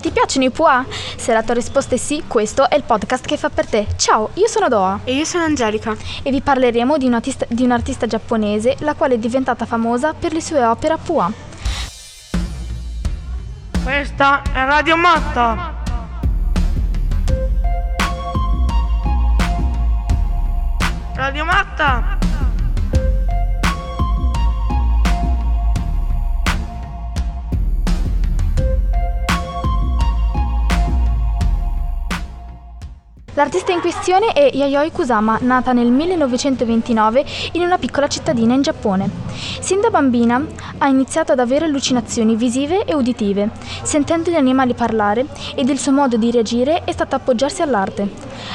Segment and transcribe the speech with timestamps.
[0.00, 0.84] Ti piacciono i Pua?
[1.16, 3.86] Se la tua risposta è sì, questo è il podcast che fa per te.
[3.96, 5.00] Ciao, io sono Doa.
[5.04, 5.94] E io sono Angelica.
[6.22, 10.32] E vi parleremo di, un artista, di un'artista giapponese la quale è diventata famosa per
[10.32, 11.30] le sue opere a Pua.
[13.82, 15.74] Questa è Radio Matta.
[21.14, 22.19] Radio Matta.
[33.40, 39.08] L'artista in questione è Yayoi Kusama, nata nel 1929 in una piccola cittadina in Giappone.
[39.60, 40.44] Sin da bambina
[40.76, 43.48] ha iniziato ad avere allucinazioni visive e uditive,
[43.82, 48.10] sentendo gli animali parlare ed il suo modo di reagire è stato appoggiarsi all'arte.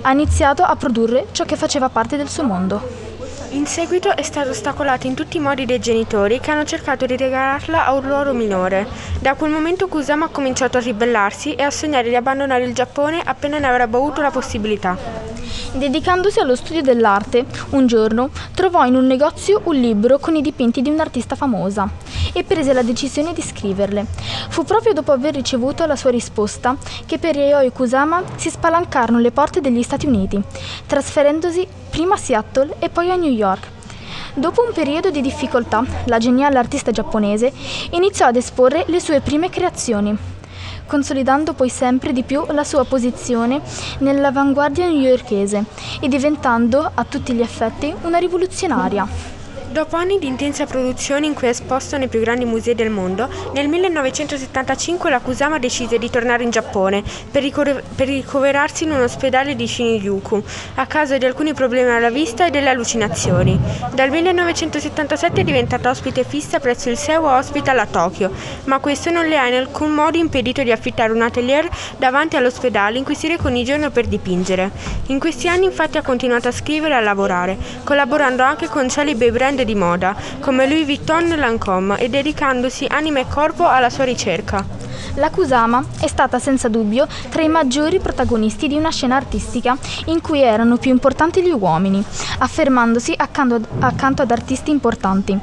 [0.00, 3.09] Ha iniziato a produrre ciò che faceva parte del suo mondo.
[3.52, 7.16] In seguito è stata ostacolata in tutti i modi dai genitori che hanno cercato di
[7.16, 8.86] regalarla a un ruolo minore.
[9.18, 13.20] Da quel momento Kusama ha cominciato a ribellarsi e a sognare di abbandonare il Giappone
[13.24, 15.29] appena ne avrebbe avuto la possibilità.
[15.72, 20.82] Dedicandosi allo studio dell'arte, un giorno trovò in un negozio un libro con i dipinti
[20.82, 21.88] di un'artista famosa
[22.32, 24.06] e prese la decisione di scriverle.
[24.48, 29.30] Fu proprio dopo aver ricevuto la sua risposta che per Yayoi Kusama si spalancarono le
[29.30, 30.40] porte degli Stati Uniti,
[30.86, 33.66] trasferendosi prima a Seattle e poi a New York.
[34.34, 37.52] Dopo un periodo di difficoltà, la geniale artista giapponese
[37.90, 40.16] iniziò ad esporre le sue prime creazioni,
[40.90, 43.62] consolidando poi sempre di più la sua posizione
[43.98, 45.64] nell'avanguardia newyorkese
[46.00, 49.38] e diventando a tutti gli effetti una rivoluzionaria.
[49.70, 53.28] Dopo anni di intensa produzione in cui è esposto nei più grandi musei del mondo,
[53.54, 59.02] nel 1975 la Kusama decise di tornare in Giappone per, ricor- per ricoverarsi in un
[59.02, 60.42] ospedale di Shinjuku
[60.74, 63.56] a causa di alcuni problemi alla vista e delle allucinazioni.
[63.92, 68.32] Dal 1977 è diventata ospite fissa presso il Seiwa Hospital a Tokyo,
[68.64, 72.98] ma questo non le ha in alcun modo impedito di affittare un atelier davanti all'ospedale
[72.98, 74.72] in cui si reca ogni giorno per dipingere.
[75.06, 79.30] In questi anni infatti ha continuato a scrivere e a lavorare, collaborando anche con celebri
[79.30, 84.89] brand di moda come Louis Vuitton Lancôme e dedicandosi anima e corpo alla sua ricerca.
[85.14, 90.20] La Kusama è stata senza dubbio tra i maggiori protagonisti di una scena artistica in
[90.20, 92.02] cui erano più importanti gli uomini,
[92.38, 95.38] affermandosi accanto accanto ad artisti importanti.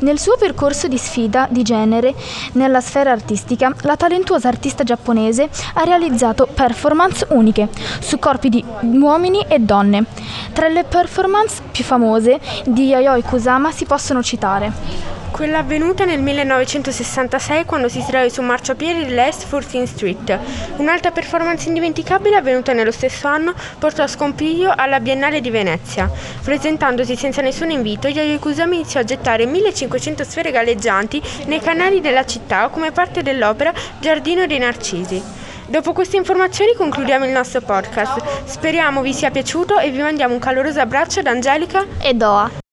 [0.00, 2.14] Nel suo percorso di sfida di genere
[2.52, 7.68] nella sfera artistica, la talentuosa artista giapponese ha realizzato performance uniche
[8.00, 10.04] su corpi di uomini e donne.
[10.52, 17.66] Tra le performance più famose di Yayoi Kusama si possono citare quella avvenuta nel 1966
[17.66, 20.38] quando si trae su marciapiede dell'Est 14th Street.
[20.78, 26.10] Un'altra performance indimenticabile avvenuta nello stesso anno portò a scompiglio alla Biennale di Venezia.
[26.42, 32.24] Presentandosi senza nessun invito, Yayoi Kusama iniziò a gettare 1500 sfere galleggianti nei canali della
[32.24, 35.22] città come parte dell'opera Giardino dei Narcisi.
[35.66, 38.22] Dopo queste informazioni concludiamo il nostro podcast.
[38.46, 42.64] Speriamo vi sia piaciuto e vi mandiamo un caloroso abbraccio da Angelica e Doa.